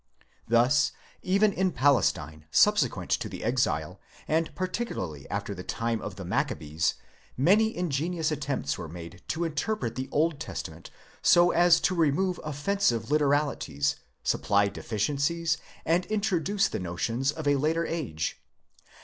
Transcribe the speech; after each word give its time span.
'Thus, 0.47 0.93
even 1.21 1.53
in 1.53 1.71
Palestine, 1.71 2.47
subsequent 2.49 3.11
to 3.11 3.29
the 3.29 3.43
exile, 3.43 3.99
and 4.27 4.49
particularly 4.55 5.29
after 5.29 5.53
the 5.53 5.61
time 5.63 6.01
of 6.01 6.15
the 6.15 6.25
Maccabees, 6.25 6.95
many 7.37 7.77
ingenious 7.77 8.31
attempts 8.31 8.79
were 8.79 8.89
made 8.89 9.21
to 9.27 9.43
interpret 9.43 9.93
the 9.93 10.09
Old 10.11 10.39
Testament 10.39 10.89
so 11.21 11.51
as 11.51 11.79
to 11.81 11.93
remove 11.93 12.39
offensive 12.43 13.11
literalities, 13.11 13.97
supply 14.23 14.69
deficiencies, 14.69 15.57
and 15.85 16.07
intro 16.09 16.39
duce 16.39 16.67
the 16.67 16.79
notions 16.79 17.31
of 17.31 17.47
a 17.47 17.55
later 17.57 17.85
age. 17.85 18.41